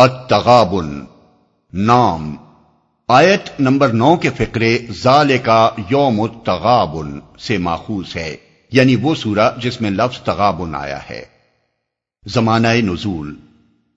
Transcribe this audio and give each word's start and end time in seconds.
التغابن، 0.00 1.04
نام۔ 1.72 2.36
آیت 3.08 3.60
نمبر 3.60 3.88
نو 3.88 4.16
کے 4.16 4.30
فکرے 4.30 4.78
زال 5.02 5.38
کا 5.38 5.70
یوم 5.90 6.20
التغابن 6.20 7.20
سے 7.38 7.58
ماخوذ 7.58 8.16
ہے 8.16 8.36
یعنی 8.72 8.96
وہ 8.96 9.14
سورہ 9.14 9.50
جس 9.62 9.80
میں 9.80 9.90
لفظ 9.90 10.20
تغابن 10.20 10.74
آیا 10.74 10.98
ہے۔ 11.10 11.24
زمانہ 12.26 12.68
نزول۔ 12.68 13.34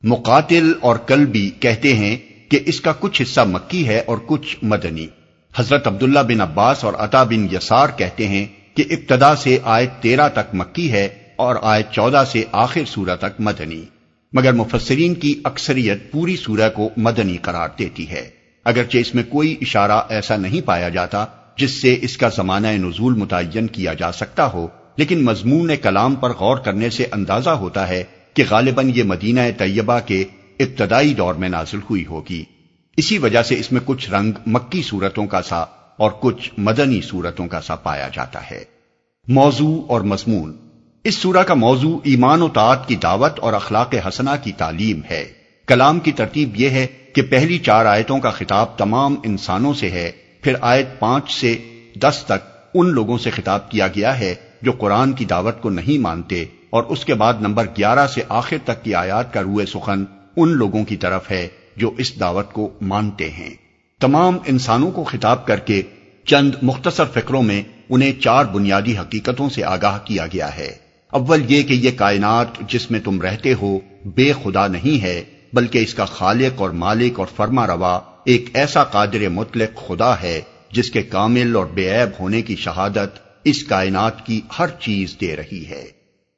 مقاتل 0.03 0.73
اور 0.81 0.95
کلبی 0.95 1.49
کہتے 1.49 1.93
ہیں 1.93 2.17
کہ 2.51 2.59
اس 2.65 2.81
کا 2.81 2.93
کچھ 2.99 3.21
حصہ 3.21 3.41
مکی 3.41 3.87
ہے 3.87 3.99
اور 3.99 4.17
کچھ 4.25 4.57
مدنی۔ 4.61 5.07
حضرت 5.55 5.87
عبداللہ 5.87 6.19
بن 6.19 6.41
عباس 6.41 6.83
اور 6.83 6.93
عطا 6.93 7.23
بن 7.23 7.45
یسار 7.45 7.87
کہتے 7.97 8.27
ہیں 8.27 8.45
کہ 8.73 8.83
ابتدا 8.89 9.35
سے 9.35 9.57
آیت 9.63 9.89
تیرہ 10.01 10.29
تک 10.29 10.55
مکی 10.55 10.91
ہے 10.91 11.09
اور 11.35 11.55
آیت 11.61 11.91
چودہ 11.91 12.23
سے 12.31 12.43
آخر 12.51 12.81
سورہ 12.87 13.15
تک 13.15 13.39
مدنی۔ 13.39 13.85
مگر 14.33 14.53
مفسرین 14.53 15.13
کی 15.13 15.41
اکثریت 15.43 16.11
پوری 16.11 16.35
سورہ 16.35 16.69
کو 16.69 16.89
مدنی 16.97 17.37
قرار 17.37 17.69
دیتی 17.79 18.09
ہے۔ 18.09 18.29
اگرچہ 18.65 18.97
اس 18.97 19.15
میں 19.15 19.23
کوئی 19.29 19.55
اشارہ 19.61 20.01
ایسا 20.09 20.37
نہیں 20.37 20.67
پایا 20.67 20.89
جاتا 20.89 21.25
جس 21.57 21.71
سے 21.71 21.97
اس 22.01 22.17
کا 22.17 22.29
زمانہ 22.29 22.67
نزول 22.67 23.13
متعین 23.13 23.67
کیا 23.67 23.93
جا 23.93 24.11
سکتا 24.11 24.53
ہو، 24.53 24.67
لیکن 24.97 25.23
مضمون 25.23 25.71
کلام 25.81 26.15
پر 26.15 26.29
غور 26.29 26.57
کرنے 26.57 26.89
سے 26.89 27.05
اندازہ 27.11 27.49
ہوتا 27.49 27.87
ہے 27.87 28.03
کہ 28.33 28.43
غالباً 28.49 28.91
یہ 28.95 29.03
مدینہ 29.03 29.41
طیبہ 29.57 29.99
کے 30.05 30.23
ابتدائی 30.59 31.13
دور 31.13 31.33
میں 31.33 31.49
نازل 31.49 31.79
ہوئی 31.89 32.05
ہوگی۔ 32.05 32.43
اسی 32.97 33.17
وجہ 33.17 33.43
سے 33.43 33.59
اس 33.59 33.71
میں 33.71 33.81
کچھ 33.85 34.11
رنگ 34.11 34.31
مکی 34.45 34.81
صورتوں 34.81 35.25
کا 35.25 35.41
سا 35.41 35.61
اور 35.97 36.11
کچھ 36.19 36.51
مدنی 36.57 37.01
صورتوں 37.01 37.47
کا 37.47 37.61
سا 37.61 37.75
پایا 37.75 38.09
جاتا 38.13 38.51
ہے۔ 38.51 38.63
موضوع 39.27 39.81
اور 39.87 40.01
مضمون 40.01 40.62
اس 41.03 41.15
سورہ 41.15 41.43
کا 41.43 41.53
موضوع 41.53 41.99
ایمان 42.03 42.41
و 42.41 42.47
تعت 42.47 42.87
کی 42.87 42.95
دعوت 42.95 43.39
اور 43.39 43.53
اخلاق 43.53 43.95
حسنہ 44.07 44.29
کی 44.43 44.51
تعلیم 44.51 45.01
ہے۔ 45.09 45.25
کلام 45.67 45.99
کی 45.99 46.11
ترتیب 46.11 46.49
یہ 46.55 46.69
ہے 46.69 46.87
کہ 47.13 47.21
پہلی 47.21 47.57
چار 47.57 47.85
آیتوں 47.85 48.19
کا 48.19 48.29
خطاب 48.29 48.77
تمام 48.77 49.15
انسانوں 49.23 49.73
سے 49.73 49.91
ہے۔ 49.91 50.11
پھر 50.41 50.53
آیت 50.61 50.99
پانچ 50.99 51.31
سے 51.31 51.57
دس 51.95 52.23
تک 52.25 52.49
ان 52.73 52.89
لوگوں 52.89 53.17
سے 53.17 53.29
خطاب 53.29 53.71
کیا 53.71 53.87
گیا 53.87 54.19
ہے 54.19 54.35
جو 54.61 54.71
قرآن 54.71 55.13
کی 55.13 55.25
دعوت 55.25 55.61
کو 55.61 55.69
نہیں 55.69 55.97
مانتے 55.97 56.45
اور 56.69 56.83
اس 56.83 57.05
کے 57.05 57.13
بعد 57.13 57.33
نمبر 57.41 57.65
گیارہ 57.77 58.07
سے 58.07 58.21
آخر 58.29 58.57
تک 58.63 58.83
کی 58.83 58.95
آیات 58.95 59.33
کا 59.33 59.41
روئے 59.41 59.65
سخن 59.65 60.03
ان 60.35 60.49
لوگوں 60.49 60.83
کی 60.83 60.95
طرف 60.95 61.31
ہے 61.31 61.47
جو 61.77 61.91
اس 61.97 62.19
دعوت 62.19 62.53
کو 62.53 62.69
مانتے 62.81 63.29
ہیں۔ 63.29 63.53
تمام 63.99 64.37
انسانوں 64.45 64.91
کو 64.91 65.03
خطاب 65.03 65.45
کر 65.45 65.59
کے 65.59 65.81
چند 66.25 66.55
مختصر 66.61 67.05
فکروں 67.13 67.43
میں 67.43 67.63
انہیں 67.89 68.11
چار 68.21 68.45
بنیادی 68.45 68.97
حقیقتوں 68.97 69.49
سے 69.49 69.63
آگاہ 69.63 69.97
کیا 70.03 70.25
گیا 70.25 70.57
ہے۔ 70.57 70.83
اول 71.13 71.51
یہ 71.51 71.63
کہ 71.63 71.73
یہ 71.73 71.91
کائنات 71.95 72.47
جس 72.67 72.91
میں 72.91 72.99
تم 72.99 73.21
رہتے 73.21 73.53
ہو 73.53 73.79
بے 74.05 74.31
خدا 74.43 74.67
نہیں 74.67 75.03
ہے، 75.03 75.23
بلکہ 75.53 75.77
اس 75.77 75.93
کا 75.93 76.05
خالق 76.05 76.61
اور 76.61 76.69
مالک 76.69 77.19
اور 77.19 77.27
فرما 77.35 77.67
روا 77.67 77.99
ایک 78.25 78.49
ایسا 78.53 78.83
قادر 78.83 79.29
مطلق 79.29 79.87
خدا 79.87 80.21
ہے 80.21 80.41
جس 80.71 80.91
کے 80.91 81.03
کامل 81.03 81.55
اور 81.55 81.65
بے 81.65 81.89
عیب 81.89 82.21
ہونے 82.21 82.41
کی 82.41 82.55
شہادت 82.55 83.19
اس 83.43 83.63
کائنات 83.63 84.25
کی 84.25 84.41
ہر 84.59 84.67
چیز 84.79 85.15
دے 85.21 85.35
رہی 85.35 85.65
ہے۔ 85.69 85.85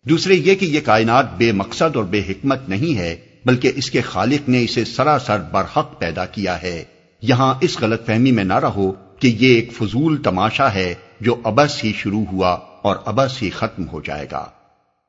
دوسرے 0.10 0.34
یہ 0.34 0.56
کہ 0.56 0.66
یہ 0.66 0.80
کائنات 0.82 1.38
بے 1.38 1.52
مقصد 1.52 1.96
اور 1.96 2.04
بے 2.04 2.22
حکمت 2.30 2.70
نہیں 2.70 2.98
ہے، 2.98 3.16
بلکہ 3.46 3.72
اس 3.76 3.92
کے 3.92 4.02
خالق 4.02 4.50
نے 4.50 4.64
اسے 4.64 4.86
سراسر 4.86 5.40
برحق 5.40 6.00
پیدا 6.00 6.26
کیا 6.26 6.62
ہے۔ 6.62 6.84
یہاں 7.22 7.54
اس 7.62 7.80
غلط 7.80 8.06
فہمی 8.06 8.32
میں 8.32 8.44
نہ 8.44 8.60
رہو 8.60 8.92
کہ 8.92 9.28
یہ 9.28 9.56
ایک 9.56 9.74
فضول 9.74 10.22
تماشا 10.22 10.74
ہے 10.74 10.94
جو 11.22 11.36
ابس 11.44 11.84
ہی 11.84 11.94
شروع 11.98 12.26
ہوا 12.32 12.58
اور 12.82 12.96
ابس 13.06 13.44
ہی 13.44 13.50
ختم 13.50 13.88
ہو 13.88 14.02
جائے 14.02 14.28
گا۔ 14.32 14.46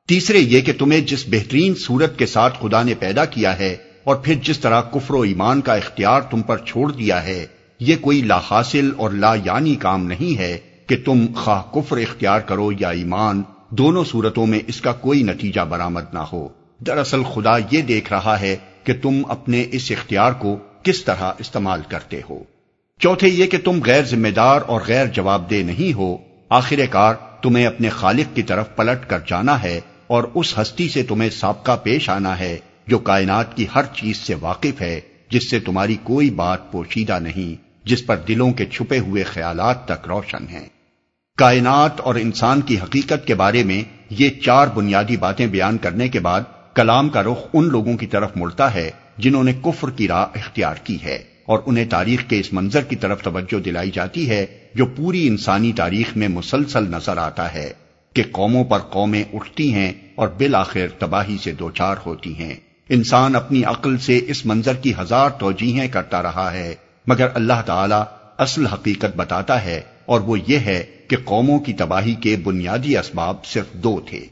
تیسرے 0.07 0.39
یہ 0.39 0.61
کہ 0.61 0.73
تمہیں 0.79 1.01
جس 1.01 1.25
بہترین 1.27 1.75
صورت 1.75 2.19
کے 2.19 2.25
ساتھ 2.25 2.57
خدا 2.61 2.83
نے 2.83 2.93
پیدا 2.93 3.25
کیا 3.25 3.59
ہے 3.59 3.75
اور 4.03 4.15
پھر 4.15 4.33
جس 4.33 4.59
طرح 4.59 4.81
کفر 4.81 5.13
و 5.13 5.21
ایمان 5.21 5.61
کا 5.61 5.73
اختیار 5.73 6.21
تم 6.21 6.41
پر 6.41 6.57
چھوڑ 6.57 6.91
دیا 6.91 7.23
ہے، 7.23 7.45
یہ 7.79 7.95
کوئی 8.01 8.21
لا 8.21 8.39
حاصل 8.51 8.91
اور 8.97 9.09
لا 9.09 9.35
یعنی 9.35 9.75
کام 9.75 10.07
نہیں 10.07 10.37
ہے 10.37 10.57
کہ 10.87 10.95
تم 11.05 11.25
خواہ 11.35 11.61
کفر 11.73 11.97
اختیار 11.97 12.39
کرو 12.39 12.71
یا 12.79 12.89
ایمان، 12.89 13.41
دونوں 13.69 14.03
صورتوں 14.03 14.47
میں 14.47 14.59
اس 14.67 14.81
کا 14.81 14.91
کوئی 14.91 15.23
نتیجہ 15.23 15.61
برآمد 15.61 16.03
نہ 16.13 16.19
ہو۔ 16.19 16.47
دراصل 16.79 17.23
خدا 17.23 17.57
یہ 17.71 17.81
دیکھ 17.81 18.13
رہا 18.13 18.39
ہے 18.39 18.57
کہ 18.83 18.93
تم 19.01 19.21
اپنے 19.27 19.65
اس 19.71 19.91
اختیار 19.91 20.31
کو 20.31 20.57
کس 20.83 21.03
طرح 21.03 21.31
استعمال 21.39 21.81
کرتے 21.87 22.21
ہو۔ 22.29 22.43
چوتھے 22.99 23.27
یہ 23.27 23.45
کہ 23.45 23.57
تم 23.63 23.79
غیر 23.85 24.03
ذمہ 24.03 24.27
دار 24.27 24.61
اور 24.67 24.81
غیر 24.87 25.05
جواب 25.05 25.51
دہ 25.51 25.55
نہیں 25.55 25.93
ہو۔ 25.93 26.17
آخر 26.49 26.79
کار 26.89 27.15
تمہیں 27.41 27.65
اپنے 27.65 27.89
خالق 27.89 28.35
کی 28.35 28.43
طرف 28.43 28.75
پلٹ 28.75 29.09
کر 29.09 29.19
جانا 29.27 29.63
ہے 29.63 29.79
اور 30.07 30.23
اس 30.33 30.59
ہستی 30.59 30.89
سے 30.89 31.03
تمہیں 31.03 31.29
سابقہ 31.29 31.77
پیش 31.83 32.09
آنا 32.09 32.39
ہے 32.39 32.57
جو 32.87 32.99
کائنات 32.99 33.57
کی 33.57 33.65
ہر 33.75 33.81
چیز 33.93 34.17
سے 34.17 34.35
واقف 34.35 34.81
ہے، 34.81 35.01
جس 35.29 35.49
سے 35.49 35.59
تمہاری 35.59 35.95
کوئی 36.03 36.29
بات 36.29 36.71
پوشیدہ 36.71 37.19
نہیں، 37.19 37.61
جس 37.87 38.05
پر 38.05 38.15
دلوں 38.17 38.51
کے 38.51 38.65
چھپے 38.65 38.99
ہوئے 38.99 39.23
خیالات 39.23 39.85
تک 39.85 40.07
روشن 40.07 40.47
ہیں۔ 40.49 40.69
کائنات 41.37 41.99
اور 41.99 42.15
انسان 42.15 42.61
کی 42.61 42.77
حقیقت 42.77 43.27
کے 43.27 43.35
بارے 43.35 43.63
میں 43.63 43.83
یہ 44.09 44.29
چار 44.29 44.67
بنیادی 44.67 45.17
باتیں 45.17 45.47
بیان 45.47 45.77
کرنے 45.77 46.07
کے 46.07 46.19
بعد 46.19 46.41
کلام 46.73 47.09
کا 47.09 47.23
رخ 47.23 47.37
ان 47.53 47.65
لوگوں 47.65 47.97
کی 47.97 48.05
طرف 48.05 48.31
مڑتا 48.35 48.73
ہے 48.73 48.91
جنہوں 49.17 49.43
نے 49.43 49.53
کفر 49.53 49.89
کی 49.89 50.07
راہ 50.07 50.25
اختیار 50.35 50.75
کی 50.83 50.97
ہے 51.03 51.23
اور 51.45 51.59
انہیں 51.65 51.85
تاریخ 51.85 52.23
کے 52.27 52.39
اس 52.39 52.53
منظر 52.53 52.81
کی 52.81 52.95
طرف 52.95 53.21
توجہ 53.21 53.59
دلائی 53.59 53.91
جاتی 53.91 54.29
ہے 54.29 54.45
جو 54.75 54.85
پوری 54.85 55.27
انسانی 55.27 55.71
تاریخ 55.71 56.17
میں 56.17 56.27
مسلسل 56.27 56.83
نظر 56.83 57.17
آتا 57.17 57.53
ہے۔ 57.53 57.73
کہ 58.17 58.23
قوموں 58.31 58.63
پر 58.63 58.79
قومیں 58.79 59.23
اٹھتی 59.33 59.73
ہیں 59.73 59.91
اور 60.15 60.27
بالآخر 60.27 60.87
تباہی 60.99 61.37
سے 61.43 61.51
دوچار 61.51 61.95
ہوتی 62.05 62.35
ہیں۔ 62.35 62.55
انسان 62.89 63.35
اپنی 63.35 63.63
عقل 63.63 63.97
سے 63.97 64.19
اس 64.27 64.45
منظر 64.45 64.73
کی 64.73 64.93
ہزار 65.01 65.29
توجیہیں 65.29 65.87
کرتا 65.87 66.23
رہا 66.23 66.53
ہے، 66.53 66.75
مگر 67.07 67.27
اللہ 67.33 67.61
تعالی 67.65 68.03
اصل 68.37 68.65
حقیقت 68.65 69.15
بتاتا 69.15 69.65
ہے 69.65 69.81
اور 70.05 70.21
وہ 70.21 70.37
یہ 70.47 70.57
ہے 70.57 70.83
کہ 71.07 71.17
قوموں 71.23 71.59
کی 71.59 71.73
تباہی 71.73 72.13
کے 72.13 72.35
بنیادی 72.43 72.97
اسباب 72.97 73.45
صرف 73.45 73.73
دو 73.73 74.01
تھے۔ 74.09 74.25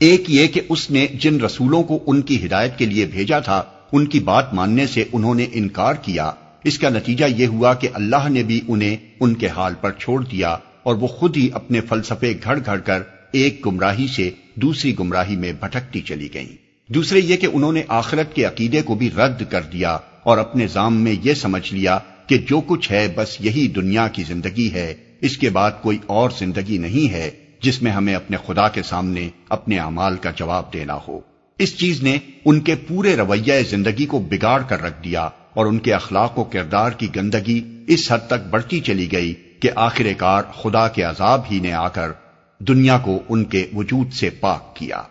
ایک 0.00 0.24
یہ 0.28 0.46
کہ 0.46 0.60
اس 0.68 0.90
نے 0.90 1.06
جن 1.06 1.40
رسولوں 1.40 1.82
کو 1.82 1.98
ان 2.06 2.22
کی 2.22 2.46
ہدایت 2.46 2.78
کے 2.78 2.86
لیے 2.86 3.06
بھیجا 3.06 3.38
تھا، 3.38 3.62
ان 3.92 4.06
کی 4.06 4.20
بات 4.20 4.54
ماننے 4.54 4.86
سے 4.86 5.04
انہوں 5.12 5.34
نے 5.34 5.46
انکار 5.52 5.94
کیا۔ 5.94 6.32
اس 6.64 6.78
کا 6.78 6.88
نتیجہ 6.88 7.24
یہ 7.36 7.46
ہوا 7.46 7.74
کہ 7.74 7.88
اللہ 7.92 8.28
نے 8.28 8.42
بھی 8.42 8.60
انہیں 8.68 8.96
ان 9.20 9.34
کے 9.34 9.48
حال 9.48 9.74
پر 9.80 9.92
چھوڑ 9.92 10.24
دیا 10.24 10.56
اور 10.86 10.94
وہ 10.94 11.06
خود 11.06 11.36
ہی 11.36 11.48
اپنے 11.52 11.80
فلسفے 11.80 12.32
گھڑ 12.44 12.58
گھڑ 12.66 12.78
کر 12.78 13.02
ایک 13.32 13.66
گمراہی 13.66 14.06
سے 14.16 14.30
دوسری 14.54 14.98
گمراہی 14.98 15.36
میں 15.36 15.52
بھٹکتی 15.60 16.00
چلی 16.00 16.28
گئیں۔ 16.34 16.56
دوسرے 16.88 17.20
یہ 17.20 17.36
کہ 17.36 17.48
انہوں 17.52 17.72
نے 17.72 17.82
آخرت 17.88 18.34
کے 18.34 18.44
عقیدے 18.44 18.82
کو 18.82 18.94
بھی 18.94 19.10
رد 19.10 19.42
کر 19.50 19.60
دیا 19.62 19.98
اور 20.22 20.38
اپنے 20.38 20.66
ذام 20.66 20.96
میں 20.96 21.14
یہ 21.22 21.34
سمجھ 21.34 21.74
لیا 21.74 21.98
کہ 22.26 22.38
جو 22.38 22.60
کچھ 22.60 22.92
ہے 22.92 23.12
بس 23.16 23.36
یہی 23.40 23.68
دنیا 23.68 24.08
کی 24.08 24.22
زندگی 24.22 24.72
ہے، 24.72 24.94
اس 25.20 25.38
کے 25.38 25.50
بعد 25.50 25.70
کوئی 25.82 25.98
اور 26.06 26.30
زندگی 26.38 26.78
نہیں 26.78 27.12
ہے 27.12 27.30
جس 27.60 27.82
میں 27.82 27.92
ہمیں 27.92 28.14
اپنے 28.14 28.36
خدا 28.46 28.68
کے 28.68 28.82
سامنے 28.82 29.28
اپنے 29.48 29.78
اعمال 29.78 30.16
کا 30.16 30.30
جواب 30.30 30.72
دینا 30.72 30.98
ہو۔ 31.08 31.20
اس 31.58 31.76
چیز 31.76 32.02
نے 32.02 32.18
ان 32.44 32.60
کے 32.60 32.74
پورے 32.74 33.16
رویہ 33.16 33.54
زندگی 33.70 34.06
کو 34.06 34.18
بگاڑ 34.18 34.62
کر 34.62 34.82
رکھ 34.82 35.04
دیا 35.04 35.28
اور 35.54 35.66
ان 35.66 35.78
کے 35.78 35.92
اخلاق 35.92 36.38
و 36.38 36.44
کردار 36.44 36.90
کی 36.90 37.08
گندگی 37.16 37.60
اس 37.86 38.12
حد 38.12 38.26
تک 38.26 38.46
بڑھتی 38.50 38.80
چلی 38.80 39.12
گئی 39.12 39.34
کہ 39.60 39.70
آخر 39.74 40.06
کار 40.18 40.42
خدا 40.62 40.88
کے 40.88 41.02
عذاب 41.02 41.40
ہی 41.50 41.60
نے 41.60 41.72
آ 41.72 41.88
کر 41.88 42.12
دنیا 42.58 42.98
کو 42.98 43.22
ان 43.28 43.44
کے 43.44 43.66
وجود 43.74 44.12
سے 44.12 44.30
پاک 44.30 44.76
کیا۔ 44.76 45.02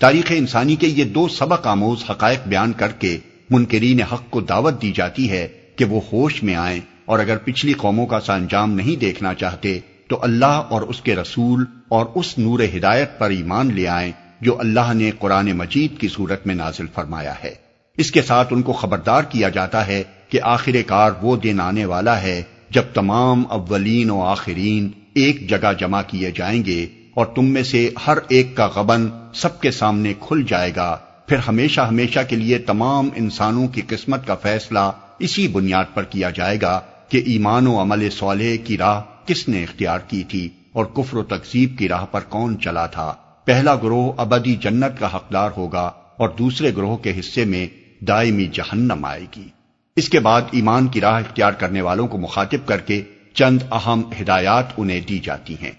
تاریخ 0.00 0.24
انسانی 0.28 0.76
کے 0.76 0.86
یہ 0.86 1.04
دو 1.04 1.28
سبق 1.28 1.66
آموز 1.66 2.10
حقائق 2.10 2.40
بیان 2.46 2.72
کر 2.72 2.88
کے 2.88 3.18
منکرین 3.50 4.02
حق 4.02 4.30
کو 4.30 4.40
دعوت 4.40 4.82
دی 4.82 4.92
جاتی 4.92 5.30
ہے 5.30 5.48
کہ 5.76 5.84
وہ 5.84 6.00
ہوش 6.12 6.42
میں 6.42 6.54
آئیں 6.54 6.80
اور 7.04 7.18
اگر 7.18 7.36
پچھلی 7.36 7.72
قوموں 7.72 8.06
کا 8.06 8.20
سا 8.20 8.34
انجام 8.34 8.72
نہیں 8.72 9.00
دیکھنا 9.00 9.34
چاہتے 9.34 9.78
تو 10.08 10.18
اللہ 10.22 10.44
اور 10.44 10.82
اس 10.82 11.00
کے 11.00 11.16
رسول 11.16 11.64
اور 11.88 12.06
اس 12.14 12.38
نور 12.38 12.60
ہدایت 12.76 13.18
پر 13.18 13.30
ایمان 13.30 13.74
لے 13.74 13.88
آئیں 13.88 14.12
جو 14.40 14.60
اللہ 14.60 14.92
نے 14.94 15.10
قرآن 15.18 15.52
مجید 15.52 16.00
کی 16.00 16.08
صورت 16.08 16.46
میں 16.46 16.54
نازل 16.54 16.86
فرمایا 16.94 17.34
ہے۔ 17.44 17.54
اس 17.96 18.10
کے 18.10 18.22
ساتھ 18.22 18.48
ان 18.52 18.62
کو 18.62 18.72
خبردار 18.72 19.22
کیا 19.22 19.48
جاتا 19.48 19.86
ہے 19.86 20.02
کہ 20.28 20.38
آخر 20.42 20.72
کار 20.86 21.12
وہ 21.22 21.36
دن 21.36 21.60
آنے 21.60 21.84
والا 21.84 22.22
ہے 22.22 22.42
جب 22.72 22.82
تمام 22.94 23.42
اولین 23.48 24.10
و 24.10 24.22
آخرین 24.22 24.90
ایک 25.14 25.48
جگہ 25.50 25.72
جمع 25.78 26.02
کیے 26.06 26.30
جائیں 26.30 26.64
گے 26.64 26.86
اور 27.14 27.26
تم 27.26 27.46
میں 27.46 27.62
سے 27.62 27.90
ہر 28.06 28.18
ایک 28.28 28.56
کا 28.56 28.66
غبن 28.66 29.08
سب 29.34 29.60
کے 29.60 29.70
سامنے 29.70 30.12
کھل 30.20 30.42
جائے 30.48 30.72
گا، 30.76 30.98
پھر 31.26 31.36
ہمیشہ 31.36 31.80
ہمیشہ 31.80 32.20
کے 32.28 32.36
لیے 32.36 32.58
تمام 32.58 33.08
انسانوں 33.14 33.68
کی 33.68 33.82
قسمت 33.88 34.26
کا 34.26 34.34
فیصلہ 34.34 34.90
اسی 35.18 35.48
بنیاد 35.48 35.94
پر 35.94 36.02
کیا 36.02 36.30
جائے 36.30 36.58
گا 36.62 36.80
کہ 37.08 37.22
ایمان 37.26 37.66
و 37.66 37.80
عمل 37.82 38.10
صالح 38.10 38.56
کی 38.64 38.78
راہ 38.78 39.00
کس 39.26 39.48
نے 39.48 39.62
اختیار 39.62 39.98
کی 39.98 40.22
تھی 40.22 40.48
اور 40.72 40.84
کفر 40.84 41.16
و 41.16 41.22
تقزیب 41.22 41.78
کی 41.78 41.88
راہ 41.88 42.04
پر 42.04 42.20
کون 42.20 42.60
چلا 42.60 42.86
تھا۔ 42.86 43.14
پہلا 43.44 43.74
گروہ 43.74 44.12
ابدی 44.16 44.56
جنت 44.56 45.00
کا 45.00 45.16
حقدار 45.16 45.50
ہوگا 45.56 45.90
اور 46.16 46.28
دوسرے 46.28 46.70
گروہ 46.76 46.96
کے 46.96 47.20
حصے 47.20 47.44
میں 47.44 47.66
دائمی 48.04 48.46
جہنم 48.52 49.04
آئے 49.04 49.26
گی۔ 49.36 49.48
اس 49.96 50.08
کے 50.08 50.20
بعد 50.20 50.42
ایمان 50.50 50.86
کی 50.86 51.00
راہ 51.00 51.14
اختیار 51.14 51.52
کرنے 51.52 51.80
والوں 51.80 52.08
کو 52.08 52.18
مخاطب 52.18 52.68
کر 52.68 52.78
کے 52.78 53.02
چند 53.34 53.62
اہم 53.72 54.02
ہدایات 54.20 54.64
انہیں 54.76 55.00
دی 55.00 55.18
جاتی 55.18 55.54
ہیں۔ 55.62 55.70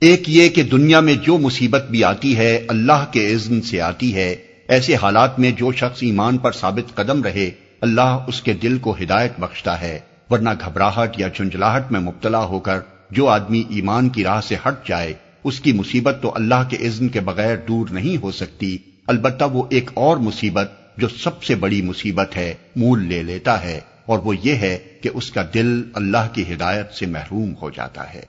ایک 0.00 0.22
یہ 0.26 0.48
کہ 0.48 0.62
دنیا 0.62 1.00
میں 1.00 1.14
جو 1.14 1.38
مصیبت 1.38 1.90
بھی 1.90 2.04
آتی 2.04 2.36
ہے، 2.36 2.64
اللہ 2.68 3.04
کے 3.10 3.28
اذن 3.28 3.62
سے 3.62 3.80
آتی 3.80 4.14
ہے۔ 4.14 4.36
ایسے 4.68 4.96
حالات 4.96 5.38
میں 5.38 5.50
جو 5.50 5.72
شخص 5.72 5.98
ایمان 6.00 6.38
پر 6.38 6.52
ثابت 6.52 6.94
قدم 6.94 7.22
رہے، 7.22 7.50
اللہ 7.80 8.18
اس 8.26 8.42
کے 8.42 8.52
دل 8.52 8.78
کو 8.78 8.96
ہدایت 9.02 9.32
بخشتا 9.38 9.80
ہے۔ 9.80 9.98
ورنہ 10.30 10.50
گھبراہٹ 10.64 11.20
یا 11.20 11.30
چنجلاہٹ 11.30 11.92
میں 11.92 12.00
مبتلا 12.00 12.44
ہو 12.44 12.58
کر 12.58 12.78
جو 13.10 13.28
آدمی 13.28 13.62
ایمان 13.68 14.08
کی 14.08 14.24
راہ 14.24 14.40
سے 14.40 14.54
ہٹ 14.68 14.88
جائے، 14.88 15.14
اس 15.44 15.60
کی 15.60 15.72
مصیبت 15.72 16.18
تو 16.22 16.32
اللہ 16.34 16.68
کے 16.68 16.76
اذن 16.76 17.08
کے 17.08 17.20
بغیر 17.20 17.56
دور 17.68 17.88
نہیں 17.90 18.16
ہو 18.16 18.30
سکتی۔ 18.30 18.78
البتہ 19.06 19.44
وہ 19.44 19.62
ایک 19.70 19.90
اور 19.94 20.16
مصیبت 20.16 20.72
جو 20.96 21.08
سب 21.08 21.42
سے 21.42 21.54
بڑی 21.54 21.82
مصیبت 21.82 22.36
ہے، 22.36 22.54
مول 22.76 23.04
لے 23.04 23.22
لیتا 23.22 23.62
ہے، 23.64 23.80
اور 24.06 24.18
وہ 24.18 24.34
یہ 24.42 24.54
ہے 24.54 24.78
کہ 25.00 25.10
اس 25.14 25.30
کا 25.30 25.42
دل 25.54 25.82
اللہ 25.94 26.28
کی 26.32 26.54
ہدایت 26.54 26.92
سے 26.92 27.06
محروم 27.06 27.54
ہو 27.62 27.70
جاتا 27.70 28.14
ہے۔ 28.14 28.22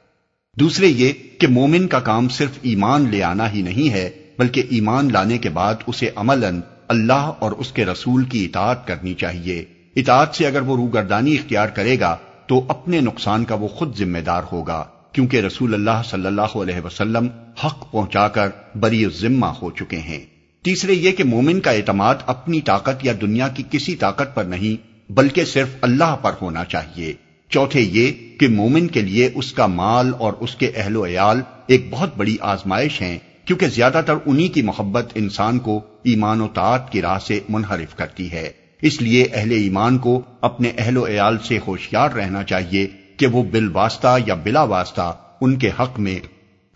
دوسرے 0.57 0.87
یہ 0.87 1.13
کہ 1.39 1.47
مومن 1.47 1.87
کا 1.87 1.99
کام 1.99 2.29
صرف 2.29 2.59
ایمان 2.61 3.09
لے 3.09 3.23
آنا 3.23 3.51
ہی 3.53 3.61
نہیں 3.61 3.89
ہے، 3.89 4.09
بلکہ 4.37 4.63
ایمان 4.69 5.09
لانے 5.11 5.37
کے 5.37 5.49
بعد 5.49 5.75
اسے 5.87 6.09
عملاً 6.15 6.61
اللہ 6.87 7.31
اور 7.39 7.51
اس 7.51 7.71
کے 7.71 7.85
رسول 7.85 8.23
کی 8.23 8.45
اطاعت 8.45 8.87
کرنی 8.87 9.13
چاہیے۔ 9.13 9.65
اطاعت 9.95 10.35
سے 10.35 10.47
اگر 10.47 10.61
وہ 10.61 10.75
روگردانی 10.75 11.33
اختیار 11.33 11.67
کرے 11.67 11.99
گا، 11.99 12.17
تو 12.47 12.65
اپنے 12.67 13.01
نقصان 13.01 13.45
کا 13.45 13.55
وہ 13.55 13.67
خود 13.67 13.97
ذمہ 13.97 14.19
دار 14.19 14.43
ہوگا، 14.51 14.85
کیونکہ 15.11 15.37
رسول 15.37 15.73
اللہ 15.73 16.01
صلی 16.09 16.25
اللہ 16.25 16.55
علیہ 16.55 16.81
وسلم 16.85 17.27
حق 17.63 17.91
پہنچا 17.91 18.27
کر 18.27 18.49
بری 18.75 19.05
ذمہ 19.05 19.45
ہو 19.45 19.71
چکے 19.71 19.97
ہیں۔ 19.97 20.34
تیسرے 20.65 20.93
یہ 20.93 21.11
کہ 21.11 21.23
مومن 21.23 21.59
کا 21.59 21.71
اعتماد 21.71 22.15
اپنی 22.25 22.61
طاقت 22.61 23.05
یا 23.05 23.13
دنیا 23.21 23.47
کی 23.47 23.63
کسی 23.71 23.95
طاقت 23.95 24.35
پر 24.35 24.43
نہیں، 24.43 25.11
بلکہ 25.11 25.45
صرف 25.45 25.67
اللہ 25.81 26.15
پر 26.21 26.31
ہونا 26.41 26.65
چاہیے۔ 26.65 27.13
چوتھے 27.49 27.81
یہ 27.81 28.11
کہ 28.39 28.47
مومن 28.47 28.87
کے 28.87 29.01
لیے 29.01 29.29
اس 29.35 29.53
کا 29.53 29.65
مال 29.65 30.11
اور 30.19 30.33
اس 30.39 30.55
کے 30.55 30.71
اہل 30.75 30.95
و 30.95 31.05
عیال 31.05 31.41
ایک 31.67 31.87
بہت 31.89 32.17
بڑی 32.17 32.37
آزمائش 32.41 33.01
ہیں، 33.01 33.19
کیونکہ 33.45 33.67
زیادہ 33.67 34.01
تر 34.05 34.13
انہی 34.25 34.47
کی 34.47 34.61
محبت 34.61 35.11
انسان 35.15 35.59
کو 35.59 35.81
ایمان 36.03 36.41
و 36.41 36.47
طاعت 36.47 36.91
کی 36.91 37.01
راہ 37.01 37.19
سے 37.19 37.39
منحرف 37.49 37.95
کرتی 37.95 38.31
ہے۔ 38.31 38.51
اس 38.81 39.01
لیے 39.01 39.27
اہل 39.33 39.51
ایمان 39.51 39.97
کو 39.97 40.21
اپنے 40.41 40.71
اہل 40.77 40.97
و 40.97 41.07
عیال 41.07 41.37
سے 41.39 41.59
ہوشیار 41.67 42.09
رہنا 42.09 42.43
چاہیے 42.43 42.87
کہ 43.17 43.27
وہ 43.27 43.43
بل 43.43 43.69
واسطہ 43.73 44.17
یا 44.25 44.33
بلا 44.33 44.63
واسطہ 44.63 45.13
ان 45.41 45.55
کے 45.55 45.69
حق 45.79 45.99
میں 45.99 46.19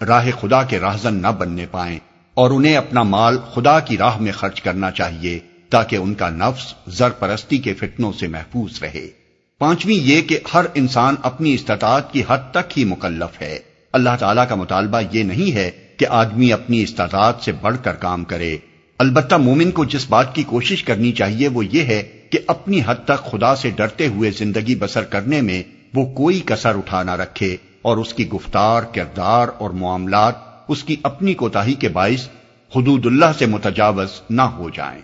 راہ 0.04 0.30
خدا 0.42 0.64
کے 0.64 0.80
راہزن 0.80 1.14
نہ 1.14 1.28
بننے 1.28 1.66
پائیں۔ 1.72 2.00
اور 2.34 2.52
انہیں 2.52 2.78
اپنا 2.78 3.04
مال 3.04 3.38
خدا 3.54 3.80
کی 3.80 3.98
راہ 3.98 4.18
میں 4.18 4.32
خرچ 4.32 4.62
کرنا 4.62 4.92
چاہیے 4.92 5.40
تاکہ 5.70 5.96
ان 5.96 6.14
کا 6.14 6.30
نفس 6.30 6.74
زر 6.88 7.10
پرستی 7.10 7.58
کے 7.58 7.74
فتنوں 7.74 8.14
سے 8.14 8.28
محفوظ 8.28 8.84
رہے۔ 8.84 9.08
پانچویں 9.60 9.96
یہ 9.96 10.22
کہ 10.22 10.40
ہر 10.54 10.66
انسان 10.74 11.16
اپنی 11.22 11.54
استطاعت 11.54 12.14
کی 12.14 12.24
حد 12.28 12.52
تک 12.52 12.80
ہی 12.80 12.84
مکلف 12.84 13.42
ہے۔ 13.42 13.60
اللہ 13.94 14.10
تعالیٰ 14.20 14.48
کا 14.50 14.56
مطالبہ 14.56 15.02
یہ 15.12 15.24
نہیں 15.24 15.56
ہے 15.56 15.72
کہ 15.98 16.06
آدمی 16.10 16.54
اپنی 16.54 16.84
استطاعت 16.84 17.42
سے 17.42 17.52
بڑھ 17.52 17.78
کر 17.84 17.94
کام 17.94 18.24
کرے۔ 18.24 18.58
البتہ 18.98 19.36
مومن 19.36 19.72
کو 19.72 19.86
جس 19.86 20.10
بات 20.10 20.36
کی 20.36 20.44
کوشش 20.44 20.84
کرنی 20.84 21.12
چاہیے 21.12 21.48
وہ 21.48 21.66
یہ 21.66 21.82
ہے 21.82 22.04
کہ 22.30 22.40
اپنی 22.48 22.82
حد 22.86 22.96
تک 23.06 23.32
خدا 23.32 23.56
سے 23.56 23.70
ڈرتے 23.70 24.08
ہوئے 24.08 24.32
زندگی 24.32 24.76
بسر 24.76 25.04
کرنے 25.04 25.42
میں 25.42 25.64
وہ 25.94 26.06
کوئی 26.06 26.42
کسر 26.46 26.76
اٹھا 26.76 27.04
نہ 27.04 27.12
رکھے 27.12 27.58
اور 27.82 27.98
اس 27.98 28.14
کی 28.14 28.30
گفتار، 28.30 28.84
کردار 28.84 29.48
اور 29.58 29.70
معاملات 29.70 30.49
اس 30.70 30.84
کی 30.84 30.96
اپنی 31.04 31.34
کوتاہی 31.34 31.74
کے 31.74 31.90
باعث 31.90 32.28
حدود 32.76 33.06
اللہ 33.06 33.32
سے 33.40 33.46
متجاوز 33.46 34.22
نہ 34.30 34.42
ہو 34.42 34.70
جائیں۔ 34.70 35.02